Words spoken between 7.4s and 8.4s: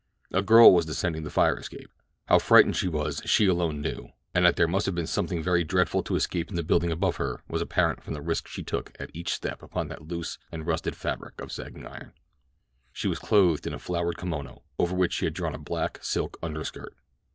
was apparent from the